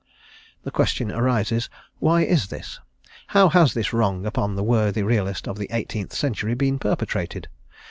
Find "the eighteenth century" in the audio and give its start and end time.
5.59-6.55